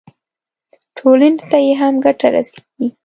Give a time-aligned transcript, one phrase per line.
[0.97, 2.87] ټولنې ته یې هم ګټه رسېږي.